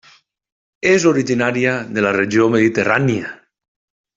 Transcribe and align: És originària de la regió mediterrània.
És 0.91 1.05
originària 1.09 1.75
de 1.99 2.07
la 2.07 2.15
regió 2.17 2.49
mediterrània. 2.59 3.33